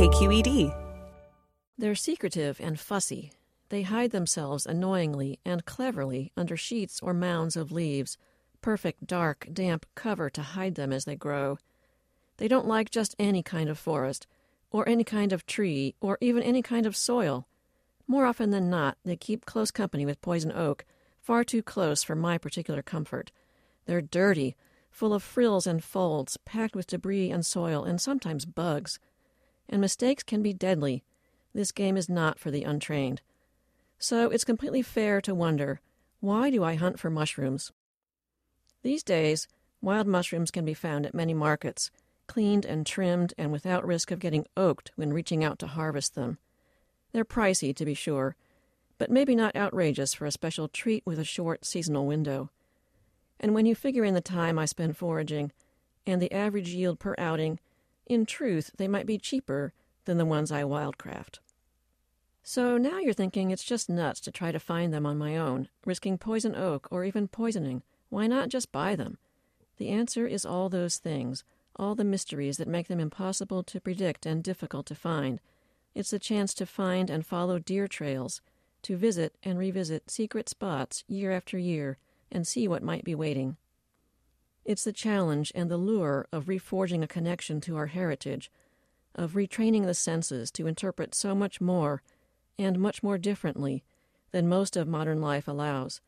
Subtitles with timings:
[0.00, 0.74] KQED.
[1.76, 3.32] They're secretive and fussy.
[3.68, 8.16] They hide themselves annoyingly and cleverly under sheets or mounds of leaves,
[8.62, 11.58] perfect dark, damp cover to hide them as they grow.
[12.38, 14.26] They don't like just any kind of forest
[14.70, 17.46] or any kind of tree, or even any kind of soil.
[18.06, 20.86] More often than not, they keep close company with poison oak,
[21.20, 23.32] far too close for my particular comfort.
[23.84, 24.56] They're dirty,
[24.90, 28.98] full of frills and folds, packed with debris and soil, and sometimes bugs.
[29.70, 31.04] And mistakes can be deadly.
[31.54, 33.22] This game is not for the untrained.
[33.98, 35.80] So it's completely fair to wonder
[36.20, 37.72] why do I hunt for mushrooms?
[38.82, 39.48] These days,
[39.80, 41.90] wild mushrooms can be found at many markets,
[42.26, 46.38] cleaned and trimmed and without risk of getting oaked when reaching out to harvest them.
[47.12, 48.36] They're pricey, to be sure,
[48.98, 52.50] but maybe not outrageous for a special treat with a short seasonal window.
[53.40, 55.52] And when you figure in the time I spend foraging
[56.06, 57.58] and the average yield per outing,
[58.10, 59.72] in truth, they might be cheaper
[60.04, 61.38] than the ones I wildcraft.
[62.42, 65.68] So now you're thinking it's just nuts to try to find them on my own,
[65.86, 67.82] risking poison oak or even poisoning.
[68.08, 69.18] Why not just buy them?
[69.76, 71.44] The answer is all those things
[71.76, 75.40] all the mysteries that make them impossible to predict and difficult to find.
[75.94, 78.42] It's the chance to find and follow deer trails,
[78.82, 81.96] to visit and revisit secret spots year after year
[82.30, 83.56] and see what might be waiting.
[84.70, 88.52] It's the challenge and the lure of reforging a connection to our heritage,
[89.16, 92.04] of retraining the senses to interpret so much more
[92.56, 93.82] and much more differently
[94.30, 96.00] than most of modern life allows.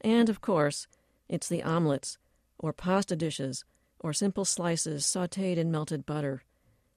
[0.00, 0.86] And, of course,
[1.28, 2.16] it's the omelets,
[2.56, 3.64] or pasta dishes,
[3.98, 6.44] or simple slices sauteed in melted butter.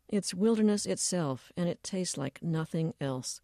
[0.08, 3.42] It's wilderness itself, and it tastes like nothing else.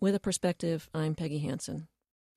[0.00, 1.86] With a perspective, I'm Peggy Hansen.